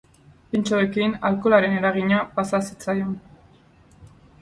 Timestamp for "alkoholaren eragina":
1.29-2.25